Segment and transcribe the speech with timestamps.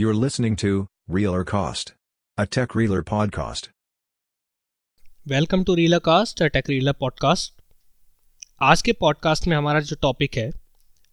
[0.00, 1.92] You're listening to Real or Cost,
[2.38, 3.66] a tech reeler podcast.
[5.28, 7.52] Welcome to reeler cast tech reeler podcast
[8.62, 10.50] आज के podcast में हमारा जो topic है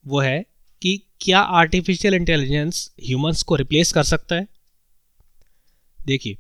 [0.08, 0.46] वो है
[0.82, 4.48] कि क्या आर्टिफिशियल इंटेलिजेंस ह्यूमंस को रिप्लेस कर सकता है?
[6.06, 6.38] देखिए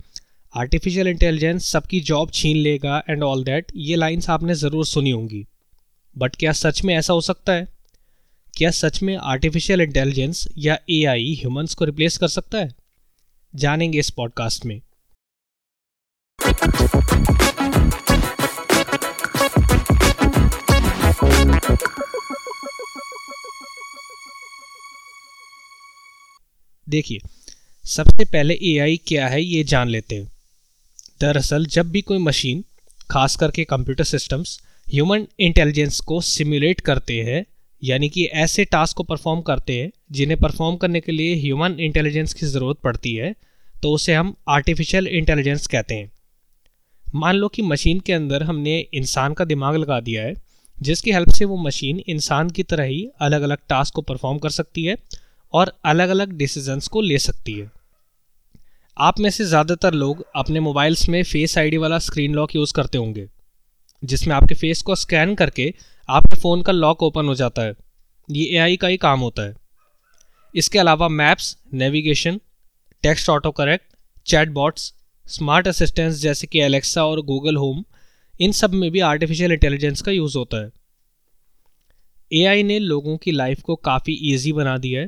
[0.58, 5.48] आर्टिफिशियल इंटेलिजेंस सबकी जॉब छीन लेगा एंड ऑल दैट ये लाइंस आपने ज़रूर सुनी होंगी।
[6.18, 7.81] बट क्या सच में ऐसा हो सकता है?
[8.58, 12.76] क्या सच में आर्टिफिशियल इंटेलिजेंस या एआई ह्यूमंस को रिप्लेस कर सकता है?
[13.56, 14.82] जानेंगे इस पॉडकास्ट में।
[26.90, 27.20] देखिए,
[27.86, 30.32] सबसे पहले एआई क्या है ये जान लेते हैं।
[31.22, 32.66] दरअसल, जब भी कोई मशीन
[33.12, 37.46] खास करके कंप्यूटर सिस्टम्स ह्यूमन इंटेलिजेंस को सिमुलेट करते हैं
[37.82, 42.34] यानी कि ऐसे टास्क को परफॉर्म करते हैं, जिन्हें परफॉर्म करने के लिए ह्यूमन इंटेलिजेंस
[42.34, 43.34] की ज़रूरत पड़ती है
[43.76, 46.12] तो उसे हम आर्टिफिशियल इंटेलिजेंस कहते हैं।
[47.06, 50.34] मान लो कि मशीन के अंदर हमने इंसान का दिमाग लगा दिया है,
[50.78, 54.50] जिसकी हेल्प से वो मशीन इंसान की तरह ही अलग अलग टास्क को परफॉर्म कर
[54.52, 54.96] सकती है
[55.54, 57.70] और अलग अलग डिसीजंस को ले सकती है।
[58.98, 62.98] आप में से ज़्यादातर लोग अपने मोबाइल्स में फेस आईडी वाला स्क्रीन लॉक यूज़ करते
[62.98, 63.28] होंगे,
[64.04, 65.74] जिसमें आपके फेस को स्कैन करके
[66.12, 67.74] आपके फ़ोन का लॉक ओपन हो जाता है।
[68.30, 69.54] ये एआई का ही काम होता है।
[70.54, 72.40] इसके अलावा maps, navigation,
[73.04, 73.86] text auto correct
[74.28, 74.94] chat bots
[75.26, 77.84] smart assistants जैसे कि एलेक्सा और गूगल होम,
[78.36, 80.72] इन सब में भी आर्टिफिशियल इंटेलिजेंस का यूज़ होता है।
[82.32, 85.08] एआई ने लोगों की लाइफ को काफ़ी ईजी बना दिया है।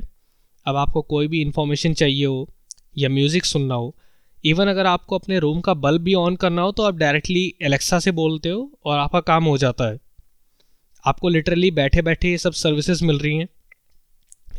[0.66, 2.48] अब आपको कोई भी इंफॉर्मेशन चाहिए हो
[2.98, 3.94] या म्यूज़िक सुनना हो
[4.44, 7.98] इवन अगर आपको अपने रूम का बल्ब भी ऑन करना हो तो आप डायरेक्टली एलेक्सा
[7.98, 9.98] से बोलते हो और आपका काम हो जाता है।
[11.04, 13.48] आपको लिटरली बैठे बैठे ये सब सर्विसेज़ मिल रही हैं।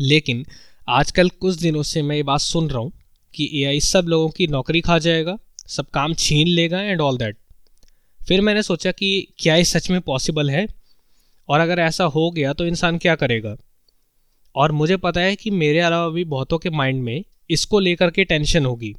[0.02, 0.46] लेकिन
[0.90, 2.92] आजकल कुछ दिनों से मैं ये बात सुन रहा हूँ
[3.34, 5.38] कि एआई सब लोगों की नौकरी खा जाएगा,
[5.68, 7.38] सब काम छीन लेगा एंड ऑल दैट
[8.28, 10.68] फिर मैंने सोचा कि क्या ये सच में पॉसिबल है?
[11.50, 13.56] और अगर ऐसा हो गया तो इंसान क्या करेगा?
[14.56, 18.24] और मुझे पता है कि मेरे अलावा भी बहुतों के माइंड में इसको लेकर के
[18.24, 18.96] टेंशन होगी।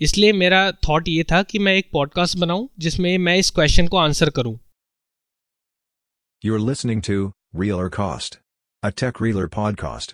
[0.00, 3.96] इसलिए मेरा थॉट ये था कि मैं एक पॉडकास्ट बनाऊँ जिसमें मैं इस क्वेश्चन को
[3.96, 4.58] आंसर करूँ।
[6.46, 8.34] You're listening to Real or Cost,
[8.82, 10.12] a tech reeler podcast.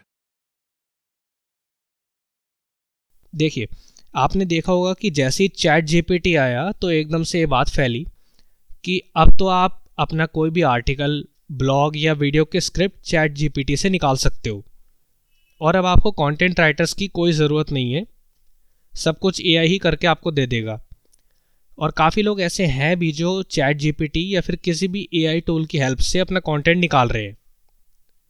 [3.34, 3.68] देखिए
[4.14, 8.06] आपने देखा होगा कि जैसे ही चैट जीपीटी आया तो एकदम से ये बात फैली
[8.84, 13.76] कि अब तो आप अपना कोई भी आर्टिकल ब्लॉग या वीडियो के स्क्रिप्ट चैट जीपीटी
[13.76, 14.64] से निकाल सकते हो।
[15.60, 18.06] और अब आपको कंटेंट राइटर्स की कोई ज़रूरत नहीं है।
[18.94, 20.80] सब कुछ एआई ही करके आपको दे देगा।
[21.80, 25.66] और काफ़ी लोग ऐसे हैं भी जो चैट जीपीटी या फिर किसी भी एआई टूल
[25.66, 27.36] की हेल्प से अपना कंटेंट निकाल रहे हैं।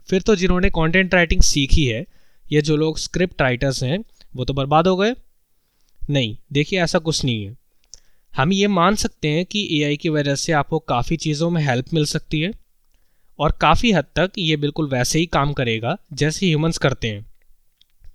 [0.08, 2.06] फिर तो जिन्होंने कंटेंट राइटिंग सीखी है,
[2.52, 4.04] या जो लोग स्क्रिप्ट राइटर्स हैं,
[4.36, 5.14] वो तो बर्बाद हो गए।
[6.10, 7.56] नहीं, देखिए ऐसा कुछ नहीं है।
[8.36, 11.94] हम ये मान सकते हैं कि एआई की वजह से आपको काफ़ी चीज़ों में हेल्प
[11.94, 12.52] मिल सकती है
[13.38, 17.26] और काफ़ी हद तक ये बिल्कुल वैसे ही काम करेगा, जैसे ह्यूमंस करते हैं।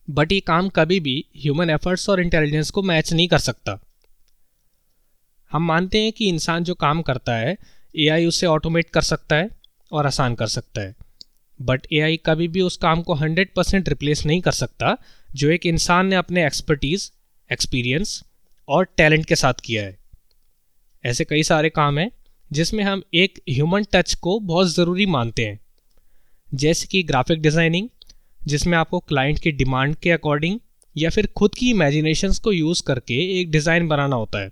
[0.09, 3.79] बट ये काम कभी भी ह्यूमन एफर्ट्स और इंटेलिजेंस को मैच नहीं कर सकता।
[5.55, 7.57] हम मानते हैं कि इंसान जो काम करता है
[7.95, 9.49] एआई उसे ऑटोमेट कर सकता है
[9.91, 10.95] और आसान कर सकता है।
[11.61, 14.97] बट एआई कभी भी उस काम को 100 परसेंट रिप्लेस नहीं कर सकता,
[15.35, 17.09] जो एक इंसान ने अपने एक्सपर्टीज़
[17.53, 18.23] एक्सपीरियंस
[18.67, 19.97] और टैलेंट के साथ किया है।
[21.03, 22.11] ऐसे कई सारे काम हैं,
[22.51, 25.59] जिसमें हम एक ह्यूमन टच को बहुत ज़रूरी मानते हैं।
[26.53, 27.89] जैसे कि ग्राफिक डिज़ाइनिंग
[28.45, 30.59] जिसमें आपको क्लाइंट की डिमांड के अकॉर्डिंग
[30.97, 34.51] या फिर खुद की इमेजिनेशंस को यूज़ करके एक डिज़ाइन बनाना होता है।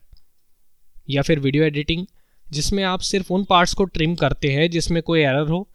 [1.10, 2.06] या फिर वीडियो एडिटिंग
[2.52, 5.70] जिसमें आप सिर्फ़ उन पार्ट्स को ट्रिम करते हैं जिसमें कोई एरर हो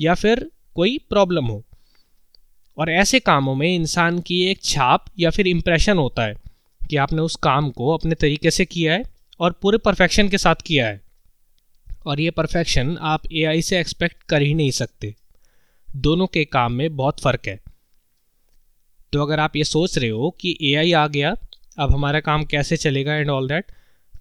[0.00, 1.64] या फिर कोई प्रॉब्लम हो।
[2.78, 6.34] और ऐसे कामों में इंसान की एक छाप या फिर इम्प्रेशन होता है
[6.90, 9.04] कि आपने उस काम को अपने तरीके से किया है
[9.40, 11.00] और पूरे परफेक्शन के साथ किया है।
[12.06, 15.14] और ये परफेक्शन आप एआई से एक्सपेक्ट कर ही नहीं सकते।
[15.96, 17.60] दोनों के काम में बहुत फ़र्क है।
[19.12, 21.34] तो अगर आप ये सोच रहे हो कि एआई आ गया,
[21.78, 23.72] अब हमारा काम कैसे चलेगा एंड ऑल दैट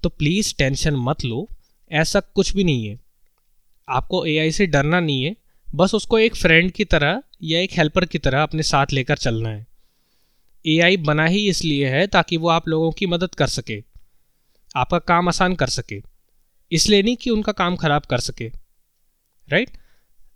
[0.03, 1.49] तो प्लीज़ टेंशन मत लो।
[1.91, 2.99] ऐसा कुछ भी नहीं है।
[3.89, 5.35] आपको एआई से डरना नहीं है।
[5.75, 9.49] बस उसको एक फ्रेंड की तरह या एक हेल्पर की तरह अपने साथ लेकर चलना
[9.49, 9.67] है।
[10.67, 13.83] एआई बना ही इसलिए है ताकि वो आप लोगों की मदद कर सके।
[14.75, 16.01] आपका काम आसान कर सके।
[16.71, 18.51] इसलिए नहीं कि उनका काम खराब कर सके।
[19.49, 19.69] राइट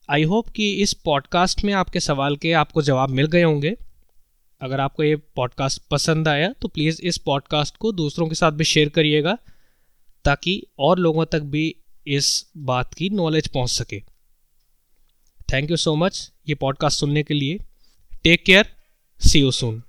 [0.09, 3.75] आई होप कि इस पॉडकास्ट में आपके सवाल के आपको जवाब मिल गए होंगे।
[4.61, 8.63] अगर आपको ये पॉडकास्ट पसंद आया तो प्लीज़ इस पॉडकास्ट को दूसरों के साथ भी
[8.63, 9.37] शेयर करिएगा।
[10.25, 11.75] ताकि और लोगों तक भी
[12.07, 13.99] इस बात की नॉलेज पहुँच सके।
[15.53, 17.59] थैंक यू सो मच ये पॉडकास्ट सुनने के लिए।
[18.23, 18.75] Take care
[19.19, 19.83] see you soon